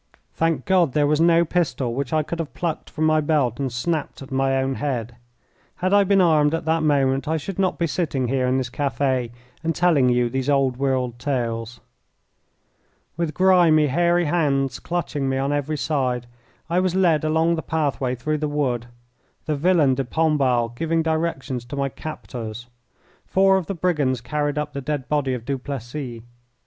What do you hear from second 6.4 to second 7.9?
at that moment I should not be